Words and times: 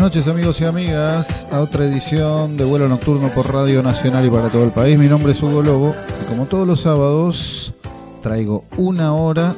Buenas 0.00 0.16
noches 0.16 0.32
amigos 0.32 0.60
y 0.62 0.64
amigas 0.64 1.46
a 1.52 1.60
otra 1.60 1.84
edición 1.84 2.56
de 2.56 2.64
vuelo 2.64 2.88
nocturno 2.88 3.28
por 3.34 3.52
Radio 3.52 3.82
Nacional 3.82 4.24
y 4.24 4.30
para 4.30 4.48
todo 4.48 4.64
el 4.64 4.70
país. 4.70 4.98
Mi 4.98 5.08
nombre 5.08 5.32
es 5.32 5.42
Hugo 5.42 5.60
Lobo 5.60 5.94
y 6.22 6.24
como 6.24 6.46
todos 6.46 6.66
los 6.66 6.80
sábados 6.80 7.74
traigo 8.22 8.64
una 8.78 9.12
hora 9.12 9.54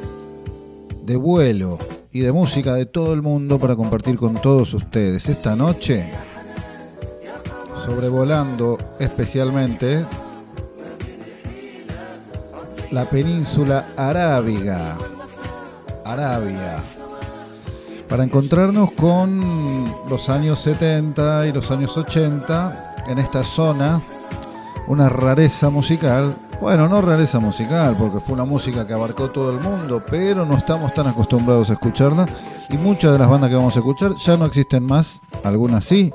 de 1.05 1.15
vuelo 1.15 1.79
y 2.11 2.23
de 2.23 2.33
música 2.33 2.75
de 2.75 2.87
todo 2.87 3.15
el 3.15 3.23
mundo 3.23 3.61
para 3.61 3.77
compartir 3.77 4.17
con 4.17 4.35
todos 4.35 4.75
ustedes. 4.75 5.29
Esta 5.29 5.55
noche, 5.55 6.11
sobrevolando 7.87 8.79
especialmente 8.99 10.05
la 12.91 13.05
península 13.05 13.91
arábiga, 13.97 14.99
Arabia, 16.05 16.81
para 18.13 18.25
encontrarnos 18.25 18.93
con 18.93 19.41
los 20.11 20.29
años 20.29 20.61
70 20.61 21.47
y 21.47 21.53
los 21.53 21.71
años 21.71 21.97
80 21.97 22.97
en 23.09 23.19
esta 23.19 23.43
zona, 23.43 24.03
una 24.87 25.09
rareza 25.09 25.71
musical. 25.71 26.37
Bueno, 26.61 26.91
no 26.91 27.01
rareza 27.01 27.39
musical, 27.39 27.97
porque 27.99 28.21
fue 28.21 28.35
una 28.35 28.45
música 28.45 28.87
que 28.87 28.93
abarcó 28.93 29.31
todo 29.31 29.51
el 29.51 29.61
mundo, 29.61 30.03
pero 30.11 30.45
no 30.45 30.59
estamos 30.59 30.93
tan 30.93 31.07
acostumbrados 31.07 31.71
a 31.71 31.73
escucharla. 31.73 32.27
Y 32.69 32.77
muchas 32.77 33.13
de 33.13 33.19
las 33.19 33.31
bandas 33.31 33.49
que 33.49 33.57
vamos 33.57 33.77
a 33.77 33.79
escuchar 33.79 34.15
ya 34.17 34.37
no 34.37 34.45
existen 34.45 34.83
más, 34.83 35.19
algunas 35.43 35.87
sí. 35.87 36.13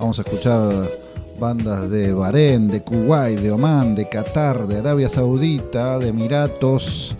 Vamos 0.00 0.18
a 0.18 0.22
escuchar 0.22 0.90
bandas 1.38 1.88
de 1.90 2.12
Bahrein, 2.12 2.66
de 2.66 2.82
Kuwait, 2.82 3.38
de 3.38 3.52
Omán, 3.52 3.94
de 3.94 4.08
Qatar, 4.08 4.66
de 4.66 4.80
Arabia 4.80 5.08
Saudita, 5.08 5.96
de 6.00 6.08
Emiratos, 6.08 7.14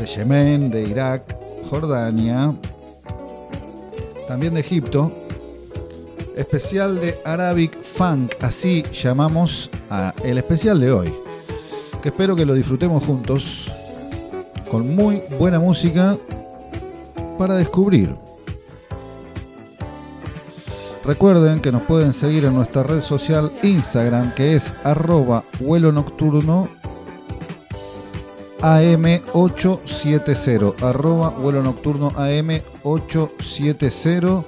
de 0.00 0.06
Yemen, 0.06 0.70
de 0.70 0.84
Irak, 0.84 1.36
Jordania, 1.68 2.54
también 4.32 4.54
de 4.54 4.60
Egipto. 4.60 5.12
Especial 6.34 6.98
de 6.98 7.20
Arabic 7.22 7.78
Funk, 7.82 8.32
así 8.40 8.82
llamamos 8.90 9.68
a 9.90 10.14
el 10.24 10.38
especial 10.38 10.80
de 10.80 10.90
hoy. 10.90 11.14
Que 12.00 12.08
espero 12.08 12.34
que 12.34 12.46
lo 12.46 12.54
disfrutemos 12.54 13.04
juntos 13.04 13.70
con 14.70 14.96
muy 14.96 15.20
buena 15.38 15.60
música 15.60 16.16
para 17.36 17.56
descubrir. 17.56 18.14
Recuerden 21.04 21.60
que 21.60 21.70
nos 21.70 21.82
pueden 21.82 22.14
seguir 22.14 22.46
en 22.46 22.54
nuestra 22.54 22.84
red 22.84 23.02
social 23.02 23.52
Instagram 23.62 24.32
que 24.32 24.54
es 24.54 24.72
arroba 24.82 25.44
vuelo 25.60 25.92
nocturno 25.92 26.70
AM870 28.62 30.82
arroba 30.82 31.30
vuelo 31.30 31.64
nocturno 31.64 32.12
AM870 32.12 34.44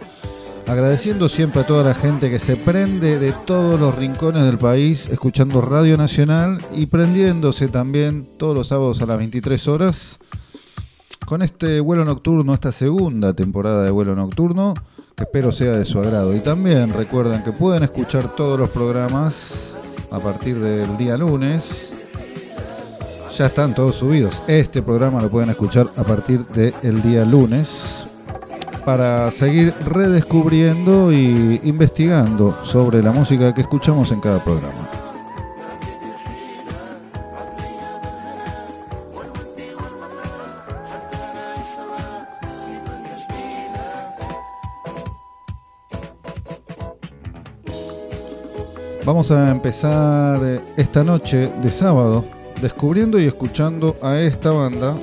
agradeciendo 0.69 1.29
siempre 1.29 1.63
a 1.63 1.67
toda 1.67 1.83
la 1.83 1.95
gente 1.95 2.31
que 2.31 2.39
se 2.39 2.55
prende 2.57 3.19
de 3.19 3.33
todos 3.33 3.81
los 3.81 3.97
rincones 3.97 4.45
del 4.45 4.57
país 4.57 5.09
escuchando 5.09 5.61
Radio 5.61 5.97
Nacional 5.97 6.59
y 6.75 6.87
prendiéndose 6.87 7.67
también 7.67 8.29
todos 8.39 8.57
los 8.57 8.69
sábados 8.69 9.03
a 9.03 9.07
las 9.07 9.19
23 9.19 9.67
horas. 9.67 10.21
Con 11.27 11.43
este 11.43 11.81
vuelo 11.81 12.05
nocturno, 12.05 12.55
esta 12.55 12.71
segunda 12.71 13.35
temporada 13.35 13.83
de 13.83 13.91
vuelo 13.91 14.15
nocturno 14.15 14.75
que 15.17 15.25
espero 15.25 15.51
sea 15.51 15.73
de 15.73 15.85
su 15.85 15.99
agrado. 15.99 16.37
Y 16.37 16.41
también 16.41 16.95
recuerden 16.95 17.43
que 17.43 17.51
pueden 17.51 17.83
escuchar 17.83 18.37
todos 18.37 18.57
los 18.59 18.71
programas 18.71 19.77
a 20.11 20.21
partir 20.21 20.61
del 20.61 20.97
día 20.97 21.17
lunes 21.17 21.95
ya 23.39 23.47
están 23.47 23.75
todos 23.75 23.97
subidos. 23.97 24.43
Este 24.47 24.81
programa 24.81 25.21
lo 25.21 25.29
pueden 25.29 25.51
escuchar 25.51 25.89
a 25.97 26.05
partir 26.05 26.45
del 26.47 27.03
día 27.03 27.25
lunes 27.25 28.07
para 28.85 29.31
seguir 29.31 29.75
redescubriendo 29.85 31.13
y 31.13 31.61
investigando 31.65 32.57
sobre 32.65 33.03
la 33.03 33.11
música 33.11 33.53
que 33.53 33.63
escuchamos 33.63 34.13
en 34.13 34.21
cada 34.21 34.43
programa. 34.43 34.89
Vamos 49.05 49.31
a 49.31 49.51
empezar 49.51 50.41
eh, 50.43 50.61
esta 50.79 51.05
noche 51.05 51.51
de 51.61 51.71
sábado 51.71 52.25
descubriendo 52.65 53.19
y 53.21 53.27
escuchando 53.27 53.95
a 54.01 54.19
esta 54.19 54.51
banda 54.51 54.95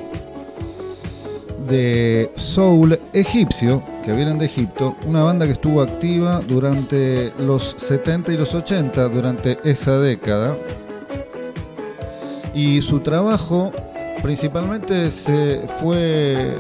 de 1.70 2.32
soul 2.36 2.98
egipcio 3.14 3.84
que 4.04 4.14
vienen 4.14 4.40
de 4.40 4.48
Egipto, 4.48 4.96
una 5.06 5.22
banda 5.22 5.46
que 5.46 5.52
estuvo 5.52 5.80
activa 5.80 6.42
durante 6.48 7.32
los 7.38 7.76
70 7.78 8.34
y 8.34 8.38
los 8.38 8.56
80, 8.56 9.10
durante 9.10 9.60
esa 9.64 10.00
década. 10.00 10.58
Y 12.56 12.82
su 12.82 13.00
trabajo 13.02 13.72
principalmente 14.24 15.12
se 15.12 15.62
fue 15.80 16.56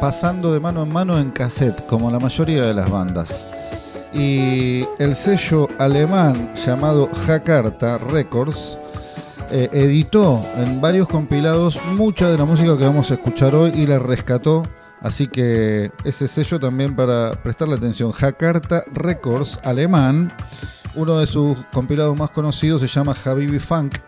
pasando 0.00 0.52
de 0.52 0.60
mano 0.60 0.84
en 0.84 0.92
mano 0.92 1.18
en 1.18 1.32
cassette, 1.32 1.84
como 1.86 2.12
la 2.12 2.20
mayoría 2.20 2.64
de 2.64 2.74
las 2.74 2.88
bandas. 2.88 3.52
Y 4.14 4.84
el 5.00 5.16
sello 5.16 5.66
alemán 5.80 6.54
llamado 6.54 7.08
Jakarta 7.26 7.98
Records 7.98 8.78
eh, 9.54 9.68
editó 9.72 10.42
en 10.56 10.80
varios 10.80 11.06
compilados 11.06 11.78
mucha 11.92 12.30
de 12.30 12.38
la 12.38 12.46
música 12.46 12.78
que 12.78 12.84
vamos 12.84 13.10
a 13.10 13.14
escuchar 13.14 13.54
hoy 13.54 13.70
y 13.74 13.86
la 13.86 13.98
rescató. 13.98 14.62
Así 15.02 15.26
que 15.26 15.92
ese 16.04 16.26
sello 16.26 16.58
también 16.58 16.96
para 16.96 17.32
prestarle 17.42 17.74
atención. 17.74 18.12
Jakarta 18.12 18.82
Records, 18.94 19.58
alemán. 19.62 20.32
Uno 20.94 21.18
de 21.18 21.26
sus 21.26 21.58
compilados 21.70 22.16
más 22.16 22.30
conocidos 22.30 22.80
se 22.80 22.88
llama 22.88 23.14
Habibi 23.24 23.58
Funk 23.58 23.98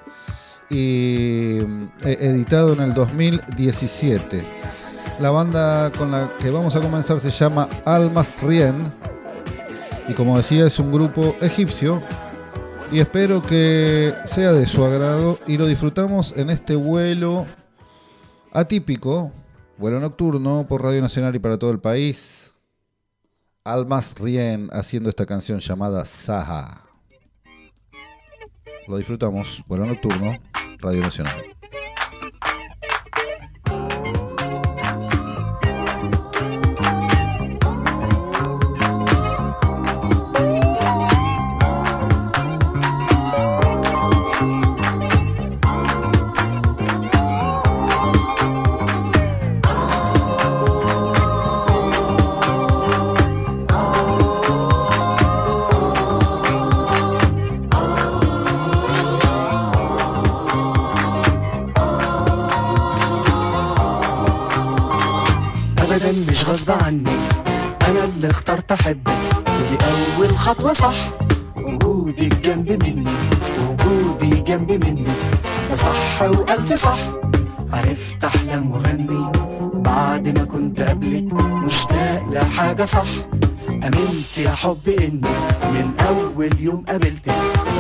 y 0.71 1.59
eh, 1.59 2.17
editado 2.21 2.73
en 2.73 2.81
el 2.81 2.95
2017. 2.95 4.43
La 5.21 5.31
banda 5.31 5.91
con 5.91 6.11
la 6.11 6.31
que 6.41 6.51
vamos 6.51 6.75
a 6.75 6.81
comenzar 6.81 7.21
se 7.21 7.31
llama 7.31 7.69
Almas 7.85 8.35
Rien 8.41 8.75
y 10.09 10.15
como 10.15 10.37
decía 10.39 10.67
es 10.67 10.79
un 10.79 10.91
grupo 10.91 11.37
egipcio 11.41 12.03
y 12.95 13.01
espero 13.01 13.43
que 13.43 14.15
sea 14.25 14.53
de 14.53 14.67
su 14.67 14.85
agrado 14.85 15.37
y 15.49 15.59
lo 15.59 15.67
disfrutamos 15.67 16.33
en 16.37 16.49
este 16.49 16.77
vuelo 16.77 17.45
atípico, 18.53 19.33
vuelo 19.79 19.99
nocturno 19.99 20.65
por 20.69 20.81
Radio 20.81 21.03
Nacional 21.03 21.35
y 21.35 21.41
para 21.41 21.59
todo 21.59 21.73
el 21.73 21.81
país. 21.81 22.53
Almas 23.65 24.15
Rien 24.17 24.69
haciendo 24.71 25.09
esta 25.09 25.27
canción 25.27 25.59
llamada 25.59 26.05
Saha. 26.05 26.83
lo 28.87 28.97
disfrutamos. 28.97 29.65
Vuelo 29.67 29.87
nocturno, 29.87 30.39
Radio 30.79 31.01
Nacional. 31.01 31.54
خطوة 70.45 70.73
صح. 70.73 70.95
وجودك 71.57 72.35
جنب 72.45 72.69
مني 72.83 73.11
وجودي 73.69 74.41
جنب 74.41 74.73
مني. 74.73 75.05
ده 75.71 75.77
صح 75.77 76.23
وألف 76.23 76.73
صح. 76.73 76.99
عرفت 77.73 78.25
احلم 78.25 78.71
واغني 78.71 79.33
بعد 79.75 80.39
ما 80.39 80.45
كنت 80.45 80.81
قبلك. 80.81 81.33
مشتاق 81.35 82.23
لحاجه 82.31 82.85
صح. 82.85 83.07
أمنت 83.69 84.39
يا 84.39 84.51
حب 84.51 84.89
إني 84.89 85.21
من 85.75 85.93
أول 86.09 86.51
يوم 86.61 86.85
قابلتك 86.89 87.33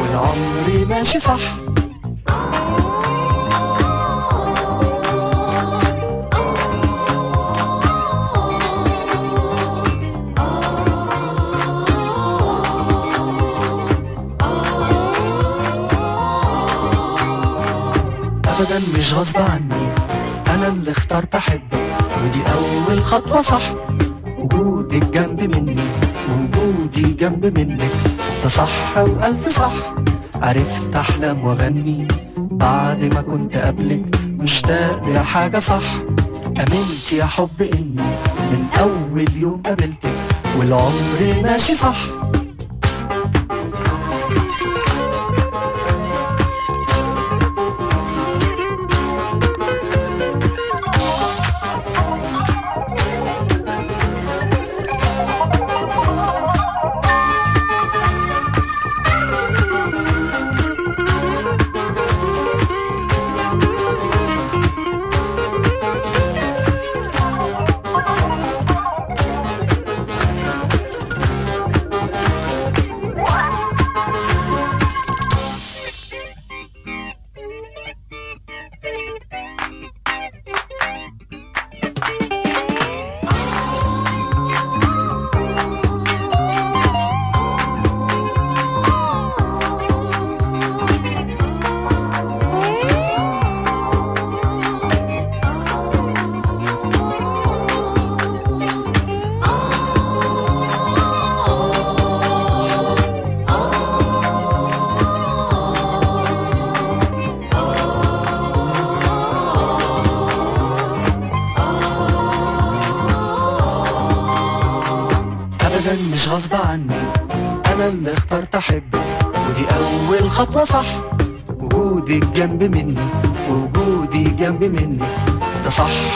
والعمر 0.02 0.86
ماشي 0.88 1.18
صح. 1.18 1.40
غصب 19.14 19.36
عني 19.40 19.88
أنا 20.54 20.68
اللي 20.68 20.90
اخترت 20.90 21.34
أحبك 21.34 21.62
ودي 22.24 22.42
أول 22.52 23.02
خطوة 23.02 23.40
صح. 23.40 23.62
وجودك 24.38 25.04
جنب 25.04 25.40
مني 25.56 25.76
وجودي 26.30 27.02
جنب 27.02 27.58
منك. 27.58 27.90
ده 28.42 28.48
صح 28.48 28.98
وألف 28.98 29.48
صح. 29.58 29.72
عرفت 30.42 30.96
احلم 30.96 31.44
وأغني 31.44 32.08
بعد 32.36 33.04
ما 33.14 33.20
كنت 33.22 33.56
قبلك. 33.56 34.04
مشتاق 34.28 35.08
لحاجه 35.08 35.58
صح. 35.58 35.82
أمنت 36.46 37.12
يا 37.12 37.24
حب 37.24 37.62
إني 37.62 38.02
من 38.52 38.66
أول 38.80 39.36
يوم 39.36 39.62
قابلتك 39.66 40.10
والعمر 40.58 41.42
ماشي 41.42 41.74
صح. 41.74 41.96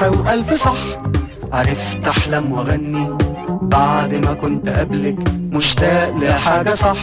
صح 0.00 0.06
وألف 0.06 0.52
صح. 0.54 0.78
عرفت 1.52 2.08
أحلم 2.08 2.52
وأغني 2.52 3.16
بعد 3.62 4.14
ما 4.14 4.34
كنت 4.34 4.68
قبلك. 4.68 5.16
مشتاق 5.52 6.16
لحاجة 6.16 6.70
صح. 6.70 6.96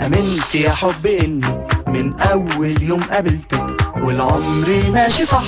آمنت 0.00 0.54
يا 0.54 0.70
حب 0.70 1.06
إني 1.06 1.46
من 1.86 2.20
أول 2.20 2.82
يوم 2.82 3.02
قابلتك 3.02 3.66
والعمر 4.02 4.82
ماشي 4.92 5.24
صح. 5.24 5.44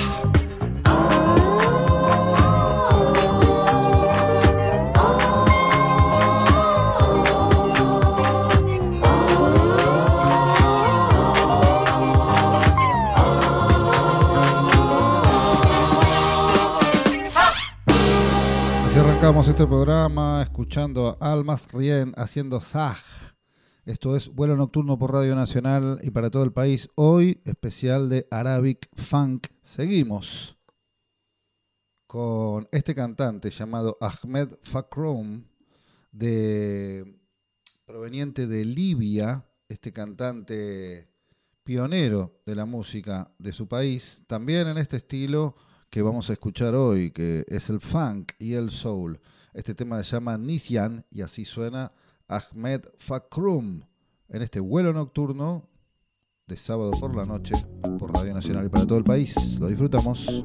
Arrancamos 19.40 19.58
este 19.58 19.74
programa 19.74 20.42
escuchando 20.42 21.16
a 21.18 21.32
Almas 21.32 21.72
Rien 21.72 22.12
haciendo 22.18 22.60
Zag. 22.60 22.98
Esto 23.86 24.14
es 24.14 24.28
vuelo 24.28 24.54
nocturno 24.54 24.98
por 24.98 25.14
Radio 25.14 25.34
Nacional 25.34 25.98
y 26.02 26.10
para 26.10 26.28
todo 26.28 26.42
el 26.42 26.52
país. 26.52 26.90
Hoy 26.94 27.40
especial 27.46 28.10
de 28.10 28.26
Arabic 28.30 28.90
Funk. 28.96 29.46
Seguimos 29.62 30.58
con 32.06 32.68
este 32.70 32.94
cantante 32.94 33.48
llamado 33.48 33.96
Ahmed 34.02 34.58
Fakroum, 34.62 35.44
de, 36.12 37.18
proveniente 37.86 38.46
de 38.46 38.66
Libia, 38.66 39.46
este 39.70 39.90
cantante 39.90 41.08
pionero 41.64 42.42
de 42.44 42.54
la 42.56 42.66
música 42.66 43.32
de 43.38 43.54
su 43.54 43.66
país, 43.66 44.20
también 44.26 44.68
en 44.68 44.76
este 44.76 44.98
estilo 44.98 45.56
que 45.90 46.02
vamos 46.02 46.30
a 46.30 46.34
escuchar 46.34 46.74
hoy, 46.74 47.10
que 47.10 47.44
es 47.48 47.68
el 47.68 47.80
funk 47.80 48.32
y 48.38 48.54
el 48.54 48.70
soul. 48.70 49.20
Este 49.52 49.74
tema 49.74 50.02
se 50.04 50.12
llama 50.12 50.38
Nisyan 50.38 51.04
y 51.10 51.22
así 51.22 51.44
suena 51.44 51.92
Ahmed 52.28 52.82
Fakrum 52.98 53.82
en 54.28 54.42
este 54.42 54.60
vuelo 54.60 54.92
nocturno 54.92 55.68
de 56.46 56.56
sábado 56.56 56.92
por 56.92 57.14
la 57.16 57.24
noche 57.24 57.54
por 57.98 58.14
Radio 58.14 58.32
Nacional 58.32 58.66
y 58.66 58.68
para 58.68 58.86
todo 58.86 58.98
el 58.98 59.04
país. 59.04 59.58
Lo 59.58 59.66
disfrutamos. 59.66 60.44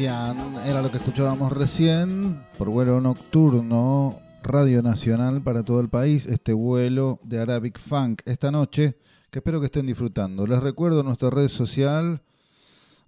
Era 0.00 0.80
lo 0.80 0.92
que 0.92 0.98
escuchábamos 0.98 1.50
recién 1.50 2.40
por 2.56 2.68
vuelo 2.68 3.00
nocturno, 3.00 4.20
Radio 4.44 4.80
Nacional 4.80 5.42
para 5.42 5.64
todo 5.64 5.80
el 5.80 5.88
país, 5.88 6.26
este 6.26 6.52
vuelo 6.52 7.18
de 7.24 7.40
Arabic 7.40 7.80
Funk 7.80 8.22
esta 8.24 8.52
noche, 8.52 8.96
que 9.28 9.40
espero 9.40 9.58
que 9.58 9.66
estén 9.66 9.86
disfrutando. 9.86 10.46
Les 10.46 10.60
recuerdo 10.60 11.02
nuestra 11.02 11.30
red 11.30 11.48
social, 11.48 12.22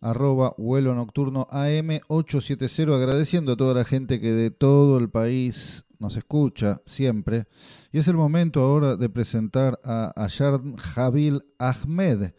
arroba 0.00 0.54
vuelo 0.58 0.92
nocturno 0.96 1.46
AM870, 1.52 2.92
agradeciendo 2.92 3.52
a 3.52 3.56
toda 3.56 3.74
la 3.74 3.84
gente 3.84 4.20
que 4.20 4.32
de 4.32 4.50
todo 4.50 4.98
el 4.98 5.10
país 5.10 5.84
nos 6.00 6.16
escucha 6.16 6.82
siempre. 6.86 7.44
Y 7.92 7.98
es 7.98 8.08
el 8.08 8.16
momento 8.16 8.62
ahora 8.64 8.96
de 8.96 9.08
presentar 9.08 9.78
a 9.84 10.12
Ayar 10.16 10.60
Jabil 10.76 11.40
Ahmed, 11.56 12.32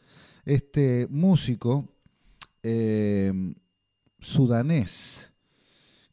este 0.44 1.08
músico 1.10 1.88
eh, 2.64 3.54
sudanés 4.22 5.32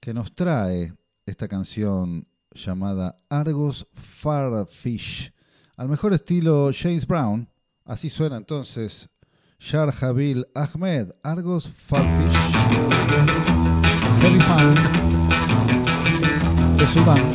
que 0.00 0.12
nos 0.15 0.35
trae 0.35 0.95
esta 1.27 1.47
canción 1.47 2.27
llamada 2.53 3.21
Argos 3.29 3.87
Farfish, 3.93 5.33
al 5.77 5.88
mejor 5.88 6.12
estilo 6.15 6.71
James 6.73 7.07
Brown. 7.07 7.49
Así 7.85 8.11
suena 8.11 8.37
entonces 8.37 9.09
Shar 9.59 9.93
Jabil 9.93 10.47
Ahmed, 10.55 11.11
Argos 11.23 11.69
Farfish, 11.69 12.37
Heavy 14.21 14.41
Funk 14.41 14.79
de 16.79 16.88
Sudán. 16.88 17.33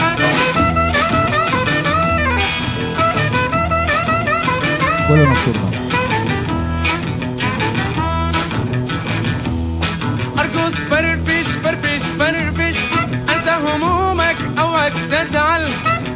Vuelo 5.08 5.30
nocturno. 5.30 5.73
ارقص 10.64 10.80
فرفش 10.90 11.46
فرفش 11.64 12.02
فرفش 12.20 12.78
انسى 13.30 13.56
همومك 13.66 14.36
أوعك 14.60 14.94
تزعل. 15.12 15.70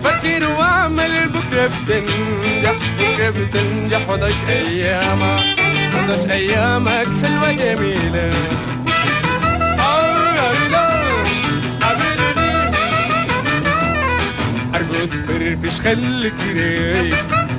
فكر 0.03 0.47
وأعمل 0.47 1.29
بكره 1.29 1.67
بتنجح 1.67 2.75
بكره 2.99 3.29
بتنجح. 3.29 4.09
وضعش 4.09 4.43
أيامك 4.49 5.39
وضعش 5.95 6.25
أيامك 6.29 7.07
حلوة 7.23 7.51
جميلة. 7.51 8.31
ارقص 14.75 15.13
فرفش 15.27 15.81
خليك 15.81 16.33
رايق. 16.55 17.17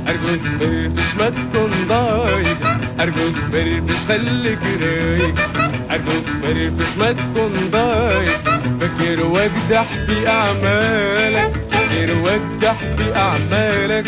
ارقص 0.09 0.42
فرفش 0.59 1.14
ما 1.18 1.30
تكون 1.30 1.71
ضايق. 1.88 2.59
ارقص 3.00 3.35
فرفش 3.52 4.07
خليك 4.09 4.59
رايق. 4.80 5.58
ارقص 5.99 6.26
فرفش 6.43 6.97
ما 6.99 7.12
تكون 7.12 7.52
ضايق 7.71 8.40
فكر 8.81 9.26
واجدح 9.26 9.85
في 10.07 10.28
أعمالك 10.28 11.52
فكر 11.73 12.17
واجدح 12.19 12.75
في 12.99 13.17
أعمالك. 13.17 14.07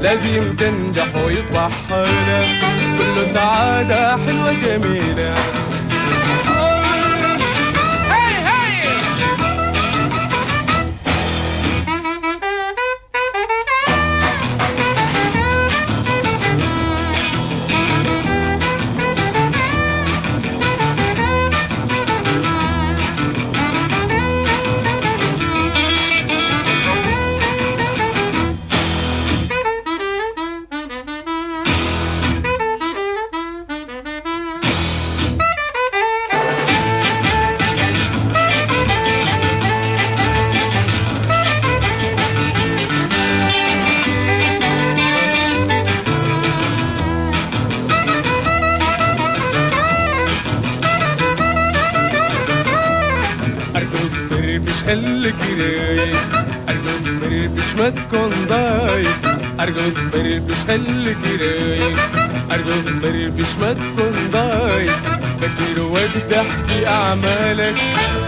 لازم 0.00 0.56
تنجح 0.56 1.16
ويصبح 1.26 1.70
حالك. 1.90 2.48
كله 2.98 3.34
سعادة 3.34 4.16
حلوة 4.16 4.52
جميلة. 4.52 5.34
أرجوز 59.82 59.98
فرفش 59.98 60.64
خليك 60.66 61.40
رايق 61.40 61.96
أرجوز 62.52 62.88
فرفش 62.88 63.56
ما 63.60 63.72
تكون 63.72 64.30
ضايق 64.32 64.98
فكر 65.40 65.80
واجدح 65.80 66.44
في 66.68 66.86
أعمالك. 66.88 67.74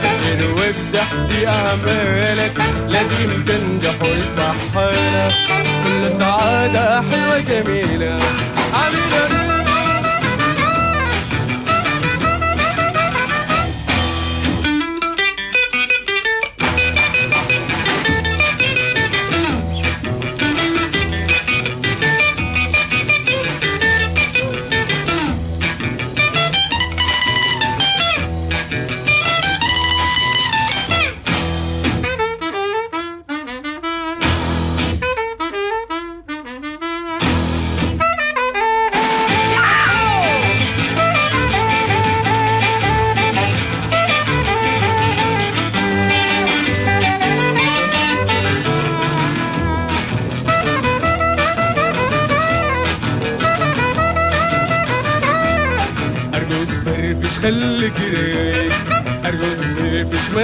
فكر 0.03 0.53
واجدح 0.57 1.09
في 1.29 1.49
أعمالك. 1.49 2.53
لازم 2.89 3.45
تنجح 3.47 4.03
ويصبح 4.03 4.55
حالك. 4.75 5.35
كل 5.85 6.19
سعادة 6.19 7.03
حلوة 7.03 7.39
جميلة. 7.39 8.19
علينا 8.73 9.54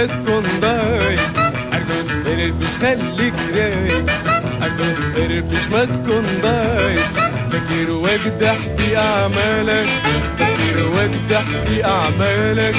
ما 0.01 0.07
تكون 0.07 0.43
ضايق 0.61 1.19
أرجوز 1.73 2.07
فرفش 2.25 2.77
خليك 2.81 3.33
رايق 3.53 4.05
أرجوز 4.61 4.95
فرفش 5.15 5.67
ما 5.71 5.85
تكون 5.85 6.25
ضايق 6.43 7.05
فكر 7.51 7.91
واجدح 7.91 8.55
في 8.77 8.97
أعمالك 8.97 9.87
فكر 10.39 10.87
واجدح 10.95 11.43
في 11.67 11.85
أعمالك 11.85 12.75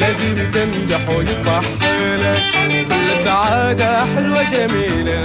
لازم 0.00 0.50
تنجح 0.52 1.08
ويصبح 1.08 1.62
حالك 1.80 2.42
كل 2.88 3.24
سعادة 3.24 4.04
حلوة 4.06 4.42
جميلة 4.42 5.22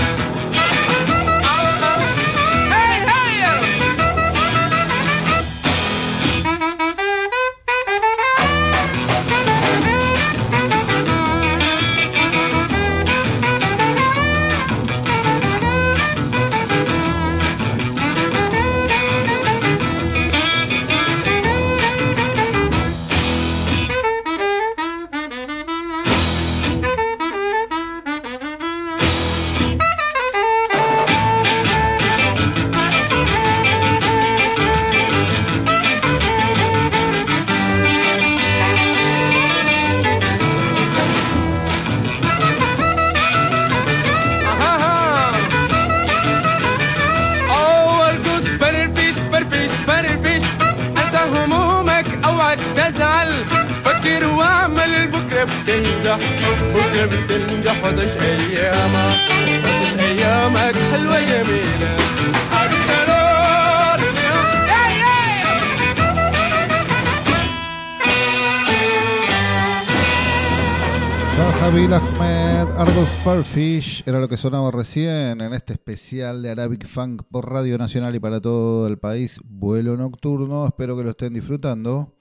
Argos 73.39 73.53
Farfish, 73.53 74.03
era 74.05 74.19
lo 74.19 74.27
que 74.27 74.35
sonaba 74.35 74.69
recién 74.69 75.39
en 75.39 75.53
este 75.53 75.71
especial 75.71 76.41
de 76.41 76.49
Arabic 76.49 76.85
Funk 76.85 77.23
por 77.31 77.49
Radio 77.49 77.77
Nacional 77.77 78.13
y 78.13 78.19
para 78.19 78.41
todo 78.41 78.85
el 78.85 78.97
país, 78.97 79.39
vuelo 79.45 79.95
nocturno, 79.95 80.67
espero 80.67 80.97
que 80.97 81.03
lo 81.05 81.11
estén 81.11 81.35
disfrutando. 81.35 82.17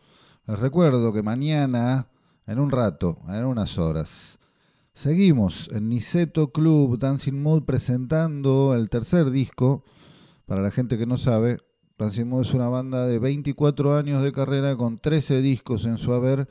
Les 0.47 0.57
recuerdo 0.61 1.13
que 1.13 1.25
mañana, 1.25 2.07
en 2.47 2.61
un 2.61 2.71
rato, 2.71 3.19
en 3.27 3.47
unas 3.47 3.79
horas, 3.79 4.39
seguimos 4.95 5.69
en 5.73 5.89
Niceto 5.89 6.53
Club 6.53 7.01
Dancing 7.01 7.43
Mood 7.43 7.65
presentando 7.65 8.73
el 8.77 8.89
tercer 8.89 9.31
disco. 9.31 9.83
Para 10.47 10.63
la 10.63 10.71
gente 10.71 10.99
que 10.99 11.07
no 11.07 11.17
sabe, 11.17 11.59
Dancing 11.99 12.27
Mood 12.27 12.43
es 12.43 12.55
una 12.55 12.69
banda 12.69 13.09
de 13.09 13.19
24 13.19 13.97
años 13.97 14.23
de 14.23 14.31
carrera 14.31 14.77
con 14.77 14.99
13 14.99 15.41
discos 15.41 15.85
en 15.85 15.99
su 15.99 16.13
haber 16.13 16.49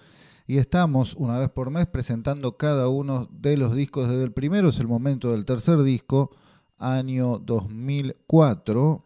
y 0.48 0.58
estamos 0.58 1.14
una 1.16 1.38
vez 1.38 1.50
por 1.50 1.70
mes 1.70 1.88
presentando 1.88 2.56
cada 2.56 2.88
uno 2.88 3.28
de 3.32 3.58
los 3.58 3.76
discos 3.76 4.08
desde 4.08 4.24
el 4.24 4.32
primero, 4.32 4.70
es 4.70 4.80
el 4.80 4.88
momento 4.88 5.32
del 5.32 5.44
tercer 5.44 5.84
disco, 5.84 6.32
año 6.78 7.40
2004, 7.40 9.04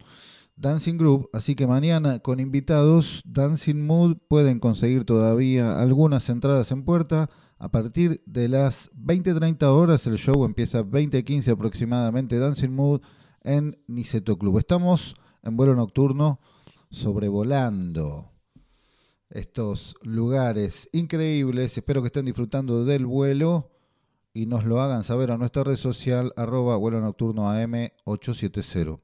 Dancing 0.54 0.96
Group, 0.96 1.28
así 1.32 1.56
que 1.56 1.66
mañana 1.66 2.20
con 2.20 2.38
invitados, 2.38 3.22
Dancing 3.26 3.84
Mood, 3.84 4.18
pueden 4.28 4.60
conseguir 4.60 5.04
todavía 5.04 5.80
algunas 5.80 6.28
entradas 6.28 6.70
en 6.70 6.84
puerta, 6.84 7.28
a 7.58 7.68
partir 7.70 8.22
de 8.24 8.48
las 8.48 8.92
20-30 8.92 9.64
horas 9.64 10.06
el 10.06 10.18
show 10.18 10.44
empieza 10.44 10.84
20-15 10.84 11.52
aproximadamente, 11.52 12.38
Dancing 12.38 12.70
Mood 12.70 13.00
en 13.42 13.78
Niceto 13.88 14.38
Club. 14.38 14.58
Estamos 14.58 15.14
en 15.42 15.56
vuelo 15.56 15.74
nocturno 15.74 16.40
sobrevolando 16.90 18.31
estos 19.32 19.96
lugares 20.02 20.88
increíbles. 20.92 21.76
Espero 21.76 22.02
que 22.02 22.06
estén 22.06 22.26
disfrutando 22.26 22.84
del 22.84 23.06
vuelo 23.06 23.70
y 24.34 24.46
nos 24.46 24.64
lo 24.64 24.80
hagan 24.80 25.04
saber 25.04 25.30
a 25.30 25.38
nuestra 25.38 25.64
red 25.64 25.76
social 25.76 26.32
arroba 26.36 26.76
vuelo 26.76 27.00
nocturno 27.00 27.50
AM870. 27.50 29.00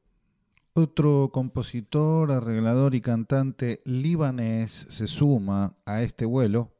Otro 0.74 1.30
compositor, 1.32 2.30
arreglador 2.30 2.94
y 2.94 3.00
cantante 3.00 3.80
libanés 3.84 4.86
se 4.90 5.06
suma 5.06 5.76
a 5.84 6.02
este 6.02 6.24
vuelo. 6.24 6.72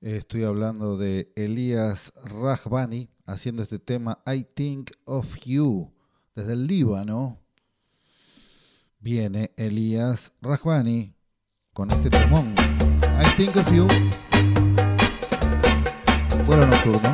Estoy 0.00 0.44
hablando 0.44 0.96
de 0.96 1.32
Elías 1.34 2.12
Rajbani 2.22 3.08
haciendo 3.24 3.62
este 3.62 3.78
tema 3.78 4.22
I 4.26 4.44
Think 4.44 4.92
of 5.06 5.36
You 5.44 5.90
desde 6.34 6.52
el 6.52 6.66
Líbano. 6.66 7.40
Viene 9.00 9.52
Elías 9.56 10.32
Rajbani 10.40 11.15
con 11.76 11.90
este 11.90 12.08
temón. 12.08 12.54
I 13.20 13.28
think 13.36 13.54
of 13.54 13.70
you. 13.70 13.86
Vuelo 16.46 16.66
nocturno. 16.66 17.10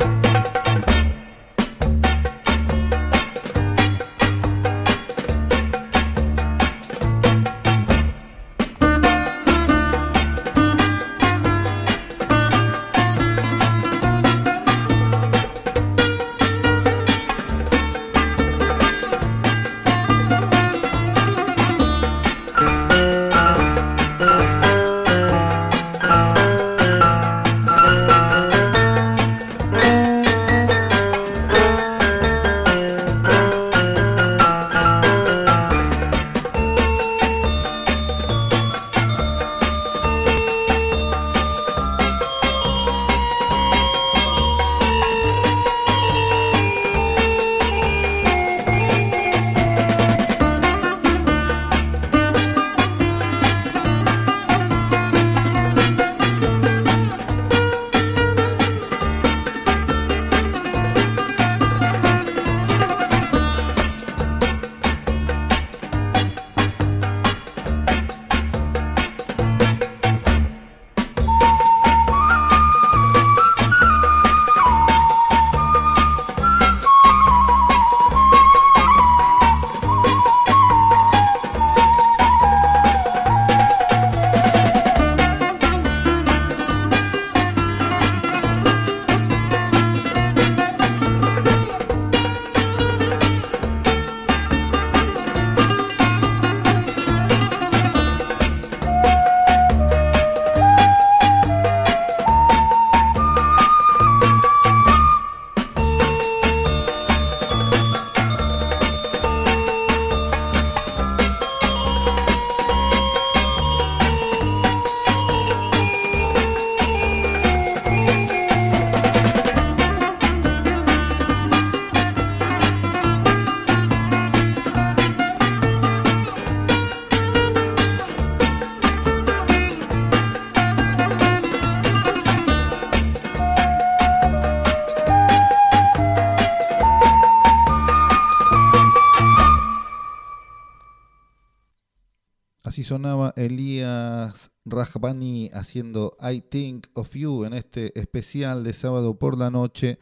Haciendo 145.63 146.17
I 146.21 146.41
Think 146.41 146.87
of 146.93 147.15
You 147.15 147.45
en 147.45 147.53
este 147.53 147.97
especial 147.99 148.63
de 148.63 148.73
sábado 148.73 149.17
por 149.17 149.37
la 149.37 149.49
noche 149.49 149.97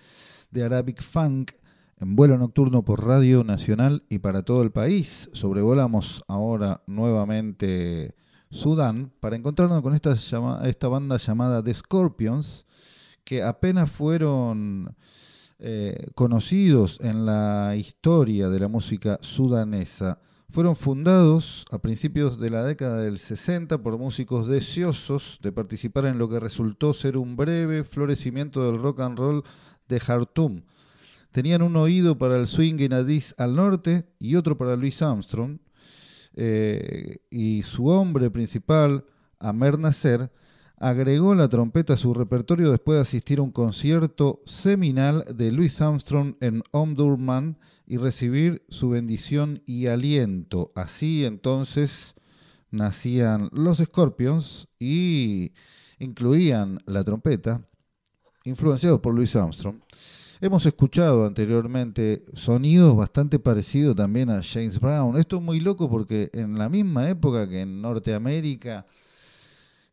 de 0.50 0.64
Arabic 0.64 1.02
Funk 1.02 1.52
en 1.98 2.16
vuelo 2.16 2.36
nocturno 2.40 2.84
por 2.84 3.06
Radio 3.06 3.44
Nacional 3.44 4.04
y 4.10 4.18
para 4.18 4.42
todo 4.42 4.64
el 4.64 4.72
país. 4.72 5.30
Sobrevolamos 5.34 6.24
ahora 6.28 6.82
nuevamente 6.88 8.16
Sudán 8.50 9.12
para 9.20 9.36
encontrarnos 9.36 9.84
con 9.84 9.94
esta, 9.94 10.88
banda 10.88 11.18
llamada 11.18 11.64
The 11.64 11.74
Scorpions 11.76 12.66
que 13.24 13.44
apenas 13.44 13.92
fueron 13.92 14.96
eh, 15.60 16.08
conocidos 16.16 17.00
en 17.02 17.28
la 17.28 17.76
historia 17.76 18.50
de 18.50 18.60
la 18.60 18.68
música 18.68 19.20
sudanesa. 19.22 20.20
Fueron 20.52 20.76
fundados 20.76 21.64
a 21.72 21.78
principios 21.78 22.38
de 22.38 22.50
la 22.50 22.66
década 22.66 23.04
del 23.04 23.20
60 23.20 23.82
por 23.82 23.98
músicos 23.98 24.50
deseosos 24.50 25.40
de 25.42 25.54
participar 25.54 26.08
en 26.08 26.18
lo 26.18 26.28
que 26.28 26.42
resultó 26.42 26.94
ser 26.94 27.16
un 27.16 27.38
breve 27.38 27.86
florecimiento 27.86 28.66
del 28.66 28.82
rock 28.82 29.00
and 29.00 29.18
roll 29.18 29.44
de 29.88 29.98
Khartoum. 29.98 30.64
Tenían 31.32 31.62
un 31.62 31.78
oído 31.78 32.18
para 32.18 32.36
el 32.36 32.48
swing 32.48 32.82
en 32.82 32.92
Addis 32.92 33.34
al 33.38 33.56
norte 33.56 34.04
y 34.20 34.36
otro 34.36 34.58
para 34.58 34.76
Louis 34.76 35.02
Armstrong. 35.02 35.58
Eh, 36.34 37.20
y 37.30 37.62
su 37.62 37.88
hombre 37.88 38.30
principal, 38.30 39.06
Amer 39.40 39.80
Nasser, 39.80 40.30
agregó 40.76 41.34
la 41.34 41.48
trompeta 41.48 41.94
a 41.94 41.98
su 41.98 42.14
repertorio 42.14 42.72
después 42.72 42.98
de 42.98 43.04
asistir 43.04 43.40
a 43.40 43.44
un 43.44 43.52
concierto 43.52 44.42
seminal 44.46 45.24
de 45.34 45.50
Louis 45.54 45.80
Armstrong 45.80 46.36
en 46.42 46.62
Omdurman 46.72 47.58
y 47.92 47.98
recibir 47.98 48.64
su 48.70 48.92
bendición 48.92 49.64
y 49.66 49.88
aliento. 49.88 50.72
Así 50.76 51.26
entonces 51.26 52.16
nacían 52.70 53.50
los 53.52 53.80
Scorpions 53.80 54.70
y 54.80 55.52
incluían 56.00 56.80
la 56.86 57.04
trompeta, 57.04 57.68
influenciados 58.46 59.02
por 59.02 59.14
Louis 59.14 59.36
Armstrong. 59.36 59.82
Hemos 60.40 60.66
escuchado 60.66 61.26
anteriormente 61.26 62.24
sonidos 62.32 62.96
bastante 62.96 63.40
parecidos 63.40 63.94
también 63.98 64.30
a 64.30 64.42
James 64.42 64.80
Brown. 64.80 65.18
Esto 65.18 65.36
es 65.36 65.42
muy 65.42 65.60
loco 65.60 65.90
porque 65.90 66.30
en 66.32 66.58
la 66.58 66.70
misma 66.70 67.10
época 67.10 67.50
que 67.50 67.60
en 67.60 67.82
Norteamérica 67.82 68.86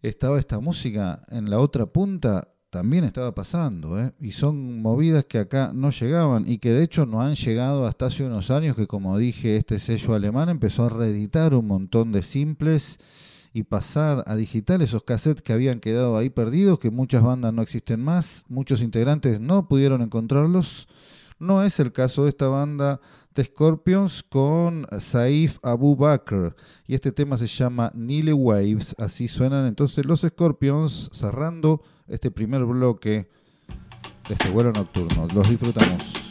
estaba 0.02 0.38
esta 0.38 0.60
música 0.60 1.26
en 1.30 1.50
la 1.50 1.58
otra 1.58 1.86
punta, 1.86 2.46
también 2.70 3.04
estaba 3.04 3.34
pasando, 3.34 3.98
¿eh? 3.98 4.12
y 4.20 4.32
son 4.32 4.82
movidas 4.82 5.24
que 5.24 5.38
acá 5.38 5.72
no 5.74 5.90
llegaban 5.90 6.44
y 6.46 6.58
que 6.58 6.72
de 6.72 6.82
hecho 6.84 7.06
no 7.06 7.22
han 7.22 7.34
llegado 7.34 7.86
hasta 7.86 8.06
hace 8.06 8.24
unos 8.24 8.50
años 8.50 8.76
que 8.76 8.86
como 8.86 9.16
dije 9.16 9.56
este 9.56 9.78
sello 9.78 10.14
alemán 10.14 10.50
empezó 10.50 10.84
a 10.84 10.90
reeditar 10.90 11.54
un 11.54 11.66
montón 11.66 12.12
de 12.12 12.22
simples 12.22 12.98
y 13.54 13.62
pasar 13.62 14.22
a 14.26 14.36
digital 14.36 14.82
esos 14.82 15.02
cassettes 15.02 15.42
que 15.42 15.52
habían 15.52 15.80
quedado 15.80 16.16
ahí 16.18 16.28
perdidos, 16.28 16.78
que 16.78 16.90
muchas 16.90 17.22
bandas 17.22 17.54
no 17.54 17.62
existen 17.62 18.00
más, 18.00 18.44
muchos 18.48 18.82
integrantes 18.82 19.40
no 19.40 19.66
pudieron 19.66 20.02
encontrarlos. 20.02 20.88
No 21.38 21.62
es 21.62 21.80
el 21.80 21.92
caso 21.92 22.24
de 22.24 22.30
esta 22.30 22.48
banda 22.48 23.00
Scorpions 23.42 24.22
con 24.22 24.86
Saif 25.00 25.58
Abu 25.62 25.96
Bakr. 25.96 26.54
Y 26.86 26.94
este 26.94 27.12
tema 27.12 27.36
se 27.38 27.46
llama 27.46 27.90
Nile 27.94 28.32
Waves. 28.32 28.94
Así 28.98 29.28
suenan 29.28 29.66
entonces 29.66 30.04
los 30.06 30.20
Scorpions 30.20 31.10
cerrando 31.12 31.82
este 32.06 32.30
primer 32.30 32.64
bloque 32.64 33.28
de 34.28 34.34
este 34.34 34.50
vuelo 34.50 34.72
nocturno. 34.72 35.26
Los 35.34 35.48
disfrutamos. 35.48 36.27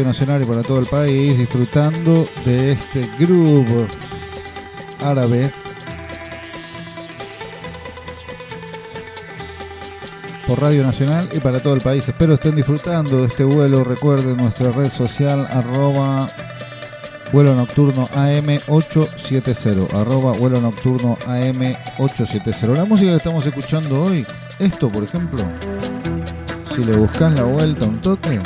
Radio 0.00 0.12
Nacional 0.12 0.42
y 0.42 0.46
para 0.46 0.62
todo 0.62 0.80
el 0.80 0.86
país 0.86 1.36
disfrutando 1.36 2.26
de 2.46 2.72
este 2.72 3.06
grupo 3.18 3.86
árabe 5.04 5.52
por 10.46 10.58
Radio 10.58 10.82
Nacional 10.84 11.28
y 11.34 11.40
para 11.40 11.60
todo 11.60 11.74
el 11.74 11.82
país. 11.82 12.08
Espero 12.08 12.32
estén 12.32 12.56
disfrutando 12.56 13.20
de 13.20 13.26
este 13.26 13.44
vuelo. 13.44 13.84
Recuerden 13.84 14.38
nuestra 14.38 14.72
red 14.72 14.88
social 14.88 15.46
arroba 15.50 16.30
vuelo 17.30 17.54
nocturno 17.54 18.08
AM870 18.08 19.92
arroba 19.92 20.32
vuelo 20.32 20.62
nocturno 20.62 21.18
AM870. 21.26 22.74
La 22.74 22.86
música 22.86 23.10
que 23.10 23.18
estamos 23.18 23.44
escuchando 23.44 24.04
hoy, 24.04 24.26
esto 24.58 24.88
por 24.88 25.04
ejemplo, 25.04 25.42
si 26.74 26.84
le 26.84 26.96
buscas 26.96 27.34
la 27.34 27.42
vuelta 27.42 27.84
un 27.84 28.00
toque, 28.00 28.40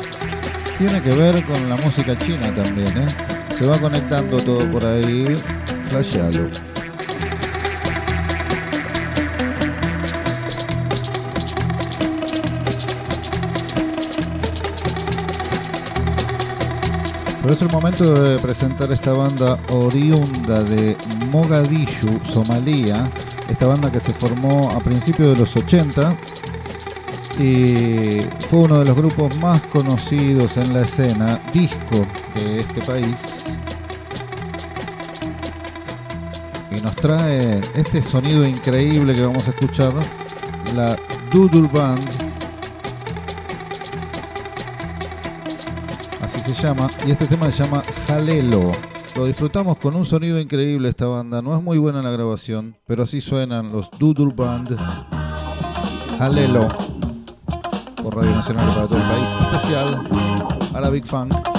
tiene 0.79 1.01
que 1.01 1.11
ver 1.11 1.45
con 1.45 1.69
la 1.69 1.77
música 1.77 2.19
china 2.19 2.53
también, 2.55 2.97
¿eh? 2.99 3.07
Se 3.57 3.67
va 3.67 3.79
conectando 3.79 4.39
todo 4.39 4.69
por 4.71 4.85
ahí. 4.85 5.25
Flashealo. 5.89 6.49
Pero 17.43 17.55
es 17.55 17.61
el 17.61 17.69
momento 17.69 18.15
de 18.15 18.39
presentar 18.39 18.91
esta 18.91 19.13
banda 19.13 19.59
oriunda 19.69 20.65
de 20.65 20.97
Mogadishu, 21.31 22.19
Somalia. 22.25 23.11
Esta 23.51 23.67
banda 23.67 23.93
que 23.93 24.01
se 24.01 24.15
formó 24.15 24.71
a 24.71 24.81
principios 24.81 25.35
de 25.35 25.41
los 25.41 25.55
80 25.55 26.17
y 27.39 28.21
fue 28.49 28.61
uno 28.61 28.79
de 28.79 28.85
los 28.85 28.97
grupos 28.97 29.37
más 29.39 29.61
conocidos 29.63 30.57
en 30.57 30.73
la 30.73 30.83
escena 30.83 31.41
disco 31.53 32.07
de 32.35 32.61
este 32.61 32.81
país. 32.83 33.45
Y 36.71 36.81
nos 36.81 36.95
trae 36.97 37.61
este 37.75 38.03
sonido 38.03 38.47
increíble 38.47 39.15
que 39.15 39.23
vamos 39.23 39.47
a 39.49 39.51
escuchar, 39.51 39.93
la 40.75 40.97
Doodle 41.33 41.69
Band. 41.73 42.05
Así 46.21 46.41
se 46.41 46.55
llama. 46.55 46.91
Y 47.07 47.11
este 47.11 47.27
tema 47.27 47.51
se 47.51 47.65
llama 47.65 47.83
Jalelo. 48.07 48.73
Lo 49.17 49.27
disfrutamos 49.27 49.77
con 49.79 49.95
un 49.95 50.05
sonido 50.05 50.41
increíble 50.41 50.89
esta 50.89 51.07
banda. 51.07 51.41
No 51.43 51.57
es 51.57 51.63
muy 51.63 51.79
buena 51.79 52.03
la 52.03 52.11
grabación, 52.11 52.77
pero 52.87 53.05
así 53.05 53.21
suenan 53.21 53.73
los 53.73 53.89
Doodle 53.99 54.33
Band. 54.35 54.77
Jalelo 56.19 56.94
por 58.05 58.17
Radio 58.17 58.33
Nacional 58.33 58.75
para 58.75 58.87
todo 58.87 58.99
el 58.99 59.09
país, 59.09 59.31
especial 59.51 60.07
Arabic 60.75 61.07
Funk. 61.07 61.54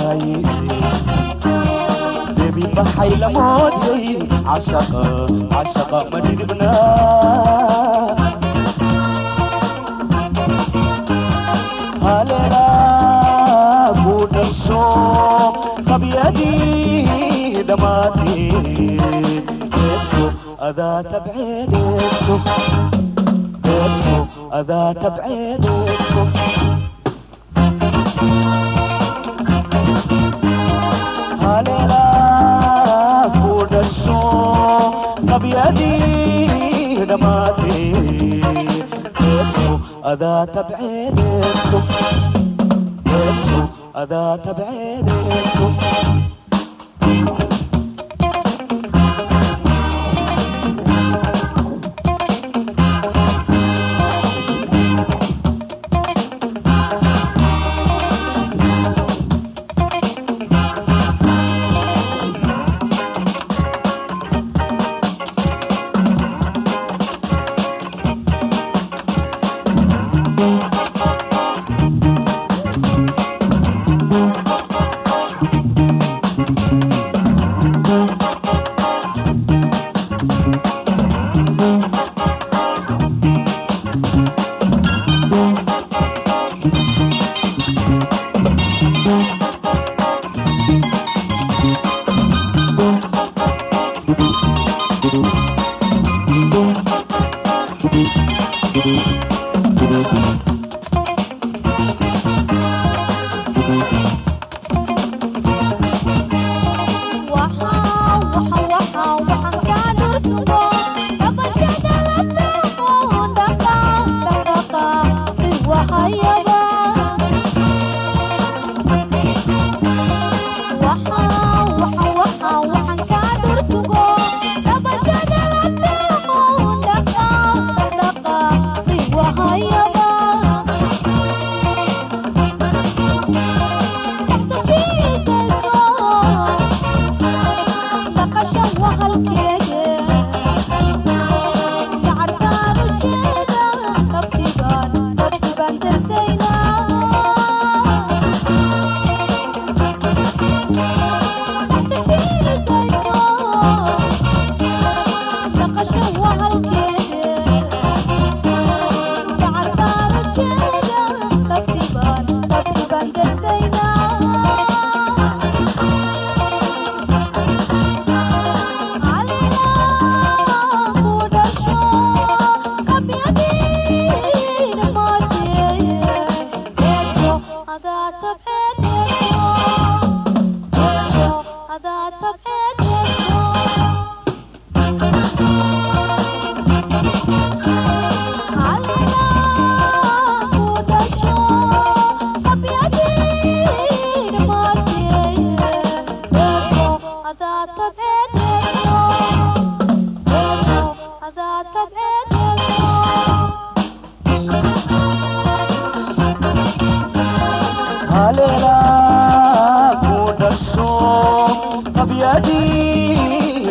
هاي 0.00 0.42
دبي 2.36 2.66
بحي 2.76 3.08
لمودي 3.08 4.28
عشقة 4.46 5.26
عشقة 5.52 6.06
مديد 6.12 6.46
بنا 6.52 6.70
هللا 12.02 13.90
الصوم 14.46 15.52
طبيعتي 15.88 17.62
دماتي 17.62 18.50
بتشوف 19.72 20.34
أذاك 20.62 21.22
بعيني 21.26 21.96
بتشوف 21.96 22.48
بتشوف 23.64 24.28
أذاك 24.54 25.02
مماتي 37.20 37.92
بتشوف 39.20 39.80
أذاك 43.96 44.48
بعيني 44.58 46.19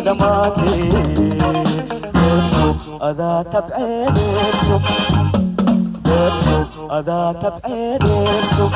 لماتي 0.00 0.90
بتشوف 2.14 3.02
أذاك 3.02 3.64
بعيني 3.70 4.10
بتشوف 4.10 4.82
بتشوف 6.04 6.92
أذاك 6.92 7.52
بعيني 7.64 7.98
بتشوف 7.98 8.72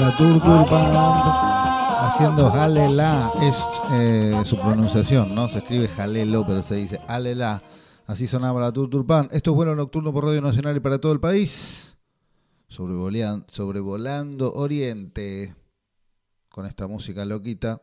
La 0.00 0.10
Durdur 0.18 0.68
Band 0.68 1.24
haciendo 2.00 2.50
Halela 2.52 3.32
es 3.40 3.56
eh, 3.92 4.42
su 4.44 4.56
pronunciación, 4.56 5.32
¿no? 5.32 5.48
Se 5.48 5.58
escribe 5.58 5.86
Jalelo, 5.86 6.44
pero 6.44 6.60
se 6.62 6.74
dice 6.74 7.00
Halela. 7.06 7.62
Así 8.08 8.26
sonaba 8.26 8.60
la 8.60 8.72
Durdur 8.72 9.06
Band. 9.06 9.32
Esto 9.32 9.52
es 9.52 9.56
vuelo 9.56 9.76
nocturno 9.76 10.12
por 10.12 10.24
Radio 10.24 10.42
Nacional 10.42 10.76
y 10.76 10.80
para 10.80 10.98
todo 10.98 11.12
el 11.12 11.20
país. 11.20 11.99
Sobrevolando 13.48 14.54
Oriente 14.54 15.54
con 16.48 16.64
esta 16.64 16.86
música 16.86 17.26
loquita. 17.26 17.82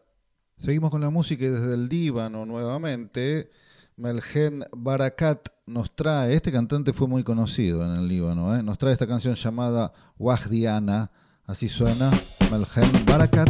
Seguimos 0.58 0.90
con 0.90 1.02
la 1.02 1.12
música 1.12 1.46
y 1.46 1.50
desde 1.50 1.76
el 1.76 1.88
Líbano 1.88 2.48
nuevamente. 2.48 3.52
Melgen 3.96 4.64
Barakat 4.72 5.50
nos 5.68 5.96
trae, 5.96 6.34
este 6.34 6.52
cantante 6.52 6.94
fue 6.94 7.08
muy 7.08 7.24
conocido 7.24 7.86
en 7.86 8.00
el 8.00 8.08
Líbano, 8.08 8.56
¿eh? 8.56 8.64
nos 8.64 8.78
trae 8.78 8.94
esta 8.94 9.08
canción 9.08 9.36
llamada 9.36 9.92
Wahdiana, 10.20 11.12
así 11.46 11.68
suena, 11.68 12.12
Melgen 12.52 13.06
Barakat, 13.06 13.50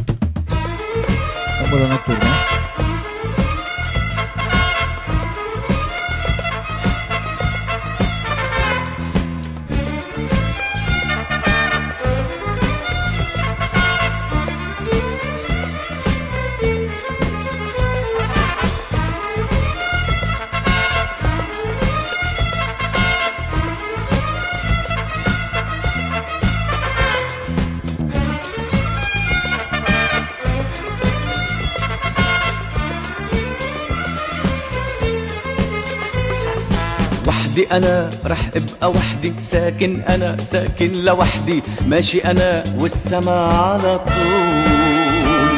أنا 37.71 38.09
رح 38.25 38.49
أبقى 38.55 38.91
وحدي 38.91 39.33
ساكن 39.39 40.01
أنا 40.01 40.37
ساكن 40.39 40.91
لوحدي. 40.91 41.63
ماشي 41.87 42.19
أنا 42.23 42.63
والسما 42.79 43.39
على 43.53 43.99
طول. 43.99 45.57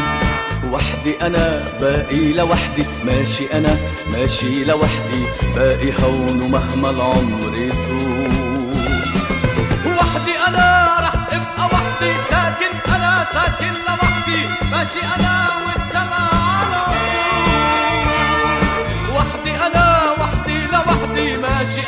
وحدي 0.72 1.14
أنا 1.22 1.66
باقي 1.82 2.34
لوحدي. 2.34 2.86
ماشي 3.06 3.54
أنا 3.54 3.78
ماشي 4.12 4.64
لوحدي. 4.66 5.24
باقي 5.56 5.94
هون 6.04 6.42
ومهما 6.42 6.90
العمر 6.90 7.56
يطول. 7.58 8.30
وحدي 9.86 10.34
أنا 10.48 10.86
رح 11.00 11.14
أبقى 11.32 11.66
وحدي 11.66 12.14
ساكن 12.30 12.94
أنا 12.96 13.26
ساكن 13.34 13.74
لوحدي. 13.88 14.42
ماشي 14.72 15.00
أنا 15.16 15.48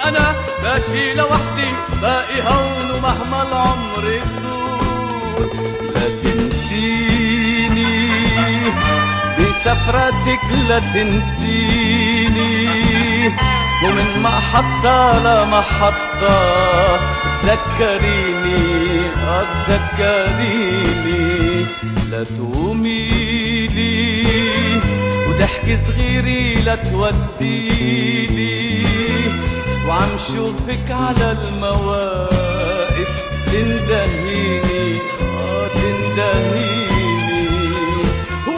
أنا 0.08 0.36
ماشي 0.64 1.14
لوحدي 1.14 1.70
باقي 2.02 2.42
هون 2.42 2.92
ومهما 2.92 3.42
العمر 3.42 4.06
يطول 4.10 5.50
لا 5.94 6.06
تنسيني 6.24 7.94
بسفرتك 9.40 10.44
لا 10.70 10.80
تنسيني. 10.80 12.58
ومن 13.84 14.10
محطة 14.24 15.00
لمحطة 15.20 16.40
تذكريني 17.42 18.62
تذكريني. 19.68 21.22
لا 22.10 22.22
تقوميلي 22.24 23.92
وضحك 25.30 25.68
صغيري 25.88 26.42
لا 26.66 26.76
توديلي 26.76 28.71
وعم 29.88 30.18
شوفك 30.18 30.92
على 30.92 31.32
المواقف 31.32 33.12
تندهيني 33.46 34.96
آه 35.22 35.68
تندهيني. 35.68 37.48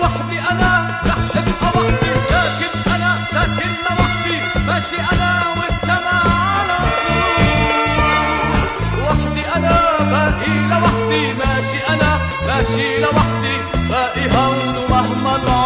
وحدي 0.02 0.40
أنا 0.52 0.72
رح 1.06 1.22
ابقى 1.36 1.70
وحدي 1.82 2.12
ساكن 2.30 2.74
أنا 2.96 3.12
ساكن 3.34 3.72
لوحدي. 3.86 4.38
ماشي 4.68 5.00
أنا 5.14 5.32
والسما 5.58 6.18
على 6.20 6.78
طول. 7.08 9.04
وحدي 9.04 9.44
أنا 9.56 9.74
باقي 10.00 10.54
لوحدي. 10.70 11.24
ماشي 11.34 11.80
أنا 11.90 12.12
ماشي 12.48 12.88
لوحدي. 13.02 13.56
باقي 13.90 14.26
هون 14.38 14.76
ومهما 14.78 15.36
العمر 15.36 15.63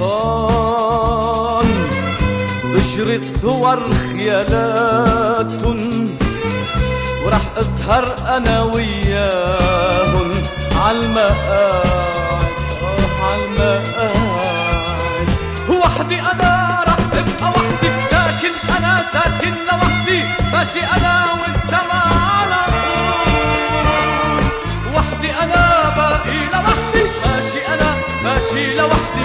الأبطال 0.00 1.66
بشرت 2.64 3.24
صور 3.42 3.78
خيالاتن 3.92 5.80
وراح 7.24 7.40
أسهر 7.56 8.14
أنا 8.36 8.62
وياهن 8.62 10.42
عالمقاعد 10.76 12.46
عالمقاعد 13.22 14.52
وحدي 15.70 16.20
أنا 16.20 16.84
راح 16.86 16.96
أبقى 17.12 17.48
وحدي 17.50 17.90
ساكن 18.10 18.54
أنا 18.76 18.92
ساكن 19.12 19.52
لوحدي. 19.66 20.20
ماشي 20.52 20.80
أنا 20.80 21.24
والسما 21.32 22.00
على 22.00 22.60
وحدي 24.94 25.30
أنا 25.42 25.62
باقي 25.96 26.38
لوحدي. 26.52 27.02
ماشي 27.26 27.60
أنا 27.66 27.90
ماشي 28.24 28.64
لوحدي. 28.74 29.21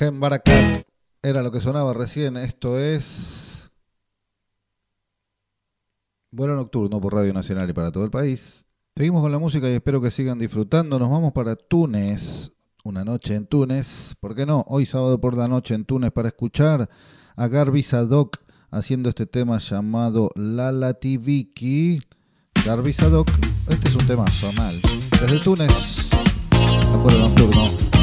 Barakat 0.00 0.86
era 1.22 1.42
lo 1.42 1.50
que 1.50 1.60
sonaba 1.60 1.92
recién. 1.92 2.36
Esto 2.36 2.78
es. 2.78 3.70
Vuelo 6.30 6.54
nocturno 6.54 7.00
por 7.00 7.14
Radio 7.14 7.32
Nacional 7.32 7.68
y 7.68 7.72
para 7.72 7.90
todo 7.90 8.04
el 8.04 8.10
país. 8.10 8.66
Seguimos 8.96 9.22
con 9.22 9.32
la 9.32 9.38
música 9.38 9.68
y 9.68 9.74
espero 9.74 10.00
que 10.00 10.10
sigan 10.10 10.38
disfrutando. 10.38 10.98
Nos 10.98 11.10
vamos 11.10 11.32
para 11.32 11.56
Túnez. 11.56 12.52
Una 12.84 13.04
noche 13.04 13.34
en 13.34 13.46
Túnez. 13.46 14.14
¿Por 14.20 14.34
qué 14.36 14.46
no? 14.46 14.64
Hoy 14.68 14.86
sábado 14.86 15.20
por 15.20 15.36
la 15.36 15.48
noche 15.48 15.74
en 15.74 15.84
Túnez 15.84 16.12
para 16.12 16.28
escuchar 16.28 16.88
a 17.34 17.48
Garbi 17.48 17.82
Sadok 17.82 18.36
haciendo 18.70 19.08
este 19.08 19.26
tema 19.26 19.58
llamado 19.58 20.30
Lala 20.36 20.94
Tiviki. 20.94 22.00
Garbi 22.64 22.92
Sadok. 22.92 23.28
Este 23.68 23.88
es 23.88 23.96
un 23.96 24.06
tema 24.06 24.24
mal. 24.56 24.74
Desde 25.20 25.40
Túnez. 25.40 26.08
Vuelo 27.02 27.18
nocturno. 27.18 27.97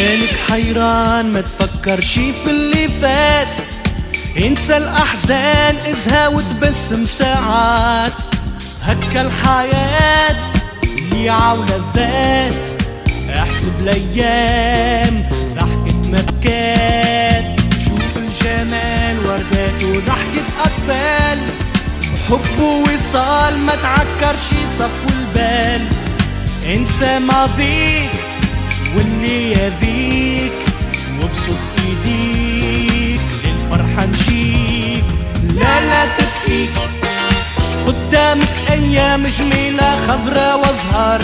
عينك 0.00 0.36
حيران 0.50 1.30
ما 1.32 1.40
تفكر 1.40 2.00
شي 2.00 2.32
في 2.32 2.50
اللي 2.50 2.88
فات. 3.02 3.48
انسى 4.36 4.76
الأحزان 4.76 5.76
ازهى 5.76 6.26
وتبسم 6.26 7.06
ساعات. 7.06 8.12
هكا 8.82 9.20
الحياة 9.22 10.40
ليعة 11.12 11.52
ولذات 11.60 12.52
احسب 13.30 13.72
الأيام 13.80 15.28
ضحكة 15.54 16.08
مبكات 16.08 17.60
شوف 17.84 18.16
الجمال 18.16 19.18
وردات 19.18 19.84
وضحكة 19.84 20.44
اطفال 20.64 21.38
حب 22.28 22.60
ووصال 22.60 23.58
ما 23.58 23.74
تعكرش 23.74 24.48
صفو 24.78 25.08
البال 25.08 25.86
انسى 26.66 27.18
ماضيك 27.18 28.10
واللي 28.96 29.52
يذيك 29.52 30.52
وبسط 31.22 31.58
إيديك 31.78 33.20
للفرحة 33.44 34.06
نشيك. 34.06 35.04
لا 35.54 35.80
لا 35.80 36.06
تبكي 36.18 36.68
قدامك 37.86 38.54
أيام 38.70 39.22
جميلة 39.22 39.88
خضرة 40.08 40.56
وأزهار. 40.56 41.20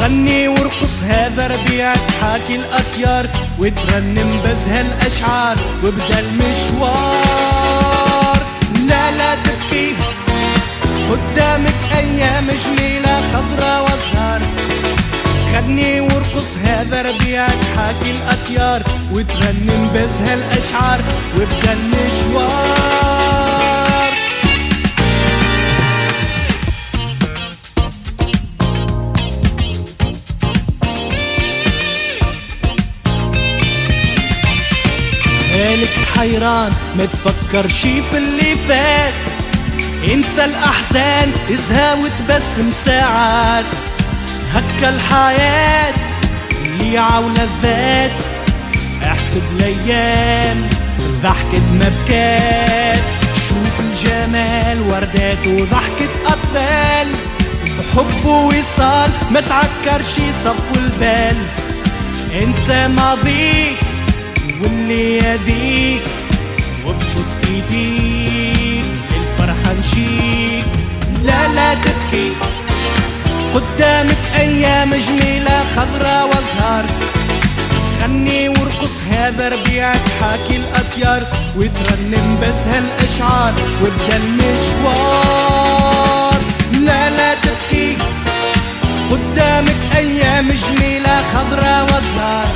غني 0.00 0.48
وارقص 0.48 1.02
هذا 1.08 1.46
ربيعك 1.46 2.10
حاكي 2.20 2.56
الأطيار. 2.56 3.26
وترنم 3.58 4.40
بزها 4.44 4.80
الاشعار 4.80 5.56
وبدا 5.84 6.18
المشوار. 6.18 7.60
لا 8.88 9.10
لا 9.10 9.34
تبكي. 9.34 9.94
قدامك 11.10 11.74
أيام 11.96 12.48
جميلة 12.48 13.20
خضرة 13.32 13.82
وأزهار. 13.82 14.40
غني 15.54 16.00
وارقص 16.00 16.56
هذا 16.64 17.02
ربيعك 17.02 17.64
حاكي 17.76 18.10
الأطيار 18.10 18.82
وترنم 19.14 19.90
بزها 19.94 20.34
الاشعار 20.34 21.00
وابدا 21.36 21.72
المشوار 21.72 23.00
مالك 35.52 35.88
حيران 36.16 36.72
ما 36.98 37.04
تفكر 37.04 37.68
شي 37.68 38.02
في 38.02 38.18
اللي 38.18 38.56
فات. 38.68 39.14
انسى 40.12 40.44
الأحزان 40.44 41.32
ازهى 41.54 41.92
وتبسم 41.94 42.70
ساعات 42.72 43.64
هكا 44.54 44.88
الحياة 44.88 45.94
ليعة 46.78 47.20
ولذات 47.20 48.22
احسب 49.04 49.42
الأيام 49.56 50.68
ضحكة 51.22 51.60
مبكات 51.72 53.02
شوف 53.48 53.80
الجمال 53.80 54.80
وردات 54.80 55.46
وضحكة 55.46 56.08
اطفال 56.26 57.08
حب 57.96 58.24
ووصال 58.24 59.10
ما 59.30 59.40
تعكرش 59.40 60.14
صفو 60.44 60.74
البال. 60.76 61.36
انسى 62.42 62.88
ماضيك 62.88 63.78
واللي 64.62 65.18
يذيك 65.18 66.02
وابسط 66.84 67.26
إيديك 67.48 68.84
للفرحة 69.10 69.72
نشيك. 69.78 70.64
لا 71.22 71.48
لا 71.54 71.74
تبكي. 71.74 72.32
قدامك 73.54 74.18
أيام 74.38 74.90
جميلة 74.94 75.64
خضرة 75.76 76.24
وأزهار. 76.24 76.84
غني 78.02 78.48
وارقص 78.48 79.02
هذا 79.10 79.48
ربيعك 79.48 80.08
حاكي 80.20 80.56
الأطيار. 80.56 81.22
وترنم 81.56 82.38
بس 82.42 82.66
هالأشعار 82.66 83.54
وابدأ 83.82 84.16
المشوار. 84.16 85.60
لا 86.72 87.10
لا 87.10 87.34
تبكي 87.34 87.96
قدامك 89.10 89.76
أيام 89.96 90.48
جميلة 90.48 91.22
خضرة 91.34 91.82
وأزهار. 91.82 92.48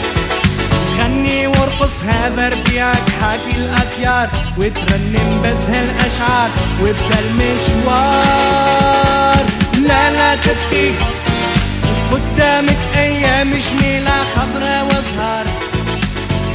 غني 0.99 1.47
وارقص 1.47 2.05
هذا 2.05 2.49
ربيعك 2.49 3.11
حاكي 3.21 3.57
الأطيار. 3.57 4.29
وترنم 4.59 5.43
بس 5.45 5.69
هالأشعار 5.69 6.51
وابدأ 6.81 7.19
المشوار. 7.19 8.75
لا 9.88 10.12
لا 10.12 10.36
تبكي 10.36 10.92
قدامك 12.12 12.78
ايام 12.96 13.50
جميلة 13.50 14.24
خضرة 14.36 14.84
وازهار 14.84 15.46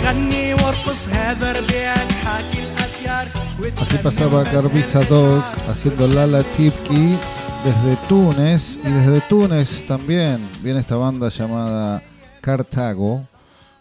غني 0.04 0.54
وارقص 0.54 1.08
هذا 1.08 1.52
ربيعك 1.52 2.12
حاكي 2.12 2.58
الاطيار 2.58 3.44
Así 3.80 3.98
pasaba 3.98 4.42
Garbi 4.42 4.82
Sadok 4.82 5.44
haciendo 5.68 6.08
Lala 6.08 6.42
Tipki 6.42 7.16
desde 7.64 7.96
Túnez. 8.08 8.78
Y 8.84 8.90
desde 8.90 9.20
Túnez 9.22 9.86
también 9.86 10.38
viene 10.62 10.80
esta 10.80 10.96
banda 10.96 11.28
llamada 11.28 12.02
Cartago 12.40 13.26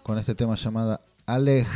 con 0.04 0.18
este 0.18 0.36
tema 0.36 0.56
llamada 0.56 1.02
Alej. 1.26 1.68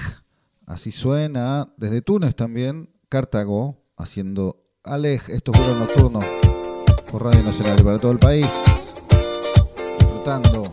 Así 0.65 0.91
suena. 0.91 1.69
Desde 1.77 2.01
Túnez 2.01 2.35
también 2.35 2.89
Cartago 3.09 3.83
haciendo 3.97 4.63
Alej. 4.83 5.29
Esto 5.29 5.51
es 5.51 5.57
vuelo 5.57 5.75
nocturno 5.79 6.40
por 7.12 7.24
Radio 7.24 7.42
Nacional 7.42 7.78
y 7.78 7.82
para 7.82 7.98
todo 7.98 8.12
el 8.12 8.18
país. 8.18 8.48
Disfrutando. 9.98 10.64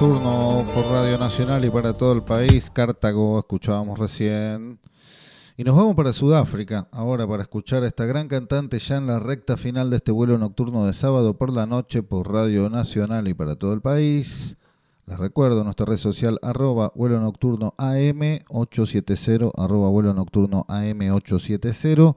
Nocturno 0.00 0.64
por 0.76 0.84
Radio 0.92 1.18
Nacional 1.18 1.64
y 1.64 1.70
para 1.70 1.92
todo 1.92 2.12
el 2.12 2.22
país. 2.22 2.70
Cartago, 2.70 3.36
escuchábamos 3.40 3.98
recién. 3.98 4.78
Y 5.56 5.64
nos 5.64 5.74
vamos 5.74 5.96
para 5.96 6.12
Sudáfrica, 6.12 6.86
ahora 6.92 7.26
para 7.26 7.42
escuchar 7.42 7.82
a 7.82 7.88
esta 7.88 8.06
gran 8.06 8.28
cantante 8.28 8.78
ya 8.78 8.98
en 8.98 9.08
la 9.08 9.18
recta 9.18 9.56
final 9.56 9.90
de 9.90 9.96
este 9.96 10.12
vuelo 10.12 10.38
nocturno 10.38 10.86
de 10.86 10.92
sábado 10.92 11.34
por 11.34 11.52
la 11.52 11.66
noche 11.66 12.04
por 12.04 12.32
Radio 12.32 12.70
Nacional 12.70 13.26
y 13.26 13.34
para 13.34 13.56
todo 13.56 13.72
el 13.72 13.80
país. 13.80 14.56
Les 15.06 15.18
recuerdo 15.18 15.64
nuestra 15.64 15.86
red 15.86 15.96
social 15.96 16.38
arroba 16.42 16.92
vuelo 16.94 17.18
nocturno 17.20 17.74
AM870, 17.76 19.50
arroba 19.56 19.88
vuelo 19.88 20.14
nocturno 20.14 20.64
AM870. 20.68 22.14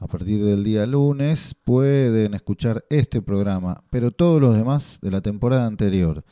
A 0.00 0.06
partir 0.06 0.42
del 0.42 0.64
día 0.64 0.86
lunes 0.86 1.54
pueden 1.62 2.32
escuchar 2.32 2.86
este 2.88 3.20
programa, 3.20 3.84
pero 3.90 4.12
todos 4.12 4.40
los 4.40 4.56
demás 4.56 4.98
de 5.02 5.10
la 5.10 5.20
temporada 5.20 5.66
anterior 5.66 6.24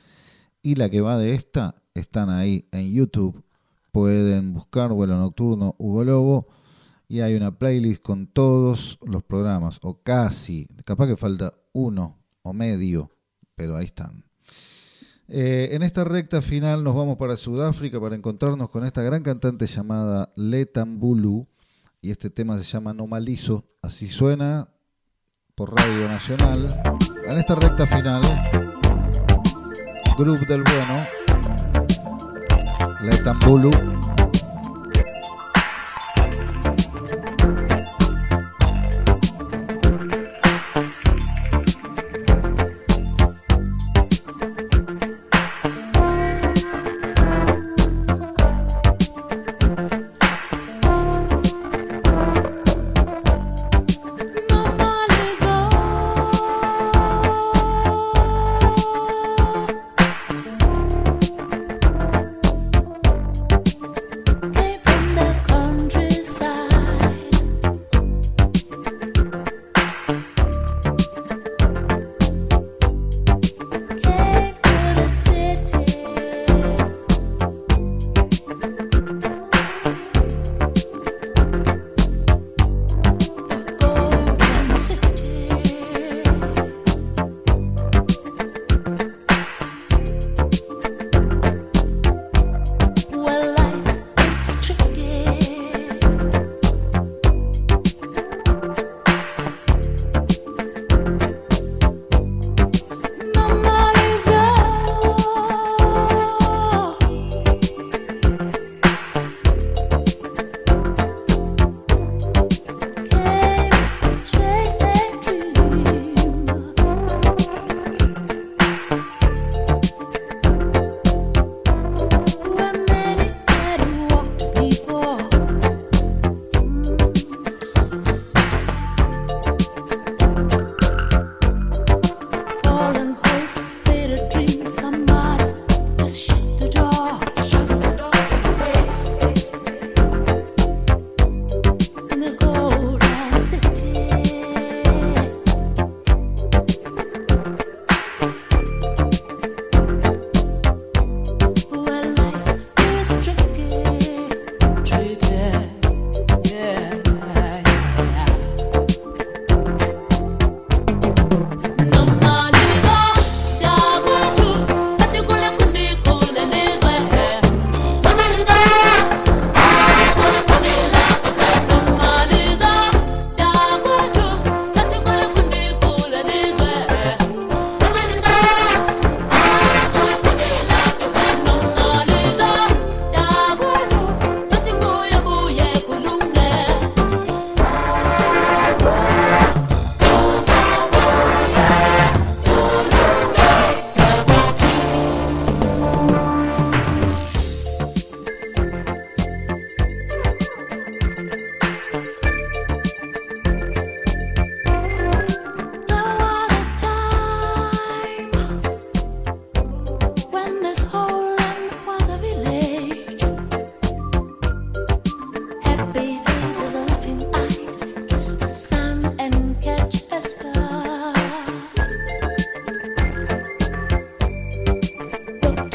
y 0.62 0.74
la 0.74 0.90
que 0.90 1.00
va 1.00 1.18
de 1.18 1.34
esta 1.34 1.82
están 1.94 2.30
ahí 2.30 2.68
en 2.72 2.92
YouTube. 2.92 3.42
Pueden 3.92 4.52
buscar 4.54 4.92
Vuelo 4.92 5.16
Nocturno 5.18 5.74
Hugo 5.78 6.04
Lobo 6.04 6.48
y 7.08 7.20
hay 7.20 7.34
una 7.34 7.58
playlist 7.58 8.02
con 8.02 8.28
todos 8.28 8.98
los 9.04 9.24
programas, 9.24 9.80
o 9.82 10.00
casi, 10.00 10.68
capaz 10.84 11.08
que 11.08 11.16
falta 11.16 11.54
uno 11.72 12.18
o 12.42 12.52
medio, 12.52 13.10
pero 13.56 13.76
ahí 13.76 13.86
están. 13.86 14.24
Eh, 15.26 15.70
en 15.72 15.82
esta 15.82 16.04
recta 16.04 16.40
final 16.42 16.82
nos 16.82 16.94
vamos 16.94 17.16
para 17.16 17.36
Sudáfrica 17.36 18.00
para 18.00 18.16
encontrarnos 18.16 18.68
con 18.70 18.84
esta 18.84 19.02
gran 19.02 19.22
cantante 19.22 19.66
llamada 19.66 20.32
Letambulu 20.36 21.46
y 22.00 22.10
este 22.10 22.30
tema 22.30 22.58
se 22.58 22.64
llama 22.64 22.94
Nomalizo, 22.94 23.64
así 23.82 24.08
suena 24.08 24.68
por 25.54 25.74
Radio 25.76 26.06
Nacional. 26.06 26.80
En 27.28 27.38
esta 27.38 27.54
recta 27.54 27.86
final, 27.86 28.22
Grupo 30.20 30.44
del 30.44 30.62
Bueno, 30.62 31.06
Letambulu. 33.00 33.70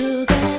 together 0.06 0.55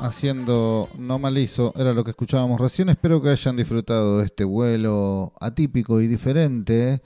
haciendo 0.00 0.88
No 0.98 1.20
Malizo 1.20 1.72
era 1.76 1.92
lo 1.92 2.02
que 2.02 2.10
escuchábamos 2.10 2.60
recién. 2.60 2.88
Espero 2.88 3.22
que 3.22 3.28
hayan 3.28 3.56
disfrutado 3.56 4.18
de 4.18 4.24
este 4.24 4.42
vuelo 4.42 5.34
atípico 5.40 6.00
y 6.00 6.08
diferente 6.08 7.00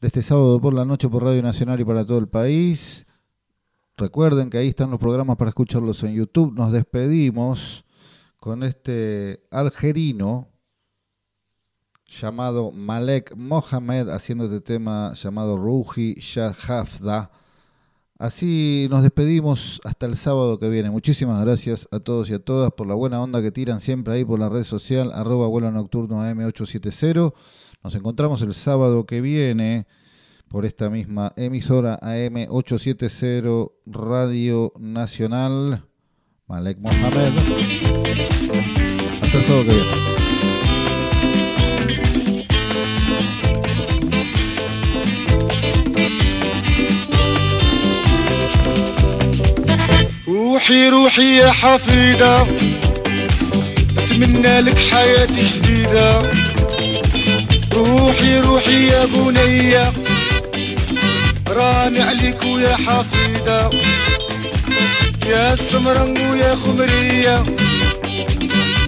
de 0.00 0.08
este 0.08 0.22
sábado 0.22 0.58
por 0.58 0.72
la 0.72 0.86
noche 0.86 1.10
por 1.10 1.22
Radio 1.22 1.42
Nacional 1.42 1.78
y 1.80 1.84
para 1.84 2.06
todo 2.06 2.16
el 2.16 2.28
país. 2.28 3.06
Recuerden 3.98 4.48
que 4.48 4.56
ahí 4.56 4.68
están 4.68 4.90
los 4.90 4.98
programas 4.98 5.36
para 5.36 5.50
escucharlos 5.50 6.02
en 6.02 6.14
YouTube. 6.14 6.54
Nos 6.54 6.72
despedimos 6.72 7.84
con 8.40 8.62
este 8.62 9.42
algerino 9.50 10.48
llamado 12.06 12.70
Malek 12.70 13.36
Mohamed 13.36 14.08
haciendo 14.08 14.44
este 14.46 14.62
tema 14.62 15.12
llamado 15.12 15.58
Ruhi 15.58 16.14
Shahafda. 16.14 17.30
Así 18.22 18.86
nos 18.88 19.02
despedimos 19.02 19.80
hasta 19.82 20.06
el 20.06 20.16
sábado 20.16 20.60
que 20.60 20.68
viene. 20.68 20.92
Muchísimas 20.92 21.44
gracias 21.44 21.88
a 21.90 21.98
todos 21.98 22.30
y 22.30 22.34
a 22.34 22.38
todas 22.38 22.70
por 22.70 22.86
la 22.86 22.94
buena 22.94 23.20
onda 23.20 23.42
que 23.42 23.50
tiran 23.50 23.80
siempre 23.80 24.14
ahí 24.14 24.24
por 24.24 24.38
la 24.38 24.48
red 24.48 24.62
social, 24.62 25.10
arroba 25.12 25.48
vuelo 25.48 25.72
nocturno 25.72 26.22
AM870. 26.22 27.34
Nos 27.82 27.94
encontramos 27.96 28.40
el 28.42 28.54
sábado 28.54 29.06
que 29.06 29.20
viene 29.20 29.88
por 30.46 30.64
esta 30.64 30.88
misma 30.88 31.32
emisora 31.34 31.98
AM870 31.98 33.72
Radio 33.86 34.72
Nacional. 34.78 35.84
Malek 36.46 36.78
Mohamed. 36.78 37.32
Hasta 39.20 39.36
el 39.36 39.44
sábado 39.44 39.64
que 39.64 39.70
viene. 39.70 40.21
روحي 50.32 50.88
روحي 50.88 51.36
يا 51.36 51.50
حفيدة. 51.50 52.46
أتمنى 53.98 54.60
لك 54.60 54.78
حياة 54.78 55.26
جديدة. 55.26 56.22
روحي 57.72 58.40
روحي 58.40 58.86
يا 58.86 59.04
بنية. 59.04 59.92
راني 61.48 62.00
عليك 62.00 62.42
ويا 62.42 62.76
حفيدة. 62.76 63.70
يا 65.26 65.56
سمرن 65.56 66.30
ويا 66.30 66.54
خمرية. 66.54 67.44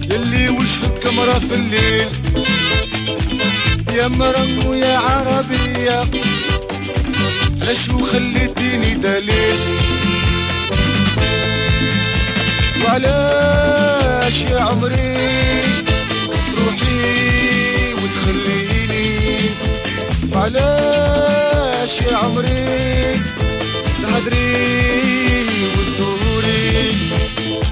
يلي 0.03 0.49
وجهك 0.49 0.99
كمرة 1.03 1.39
في 1.39 1.55
الليل. 1.55 2.09
يا 3.97 4.07
مرن 4.07 4.67
ويا 4.67 4.97
عربية. 4.97 6.05
علاش 7.61 7.89
خليتيني 7.89 8.95
دليل. 8.95 9.84
وعلاش 12.83 14.41
يا 14.41 14.59
عمري؟ 14.59 15.17
تروحي 16.55 17.93
وتخليني. 17.93 19.09
وعلاش 20.33 22.01
يا 22.01 22.17
عمري؟ 22.17 23.15
تهدري 24.01 24.45
وتدوري. 25.75 26.91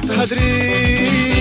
تهدري 0.07 1.32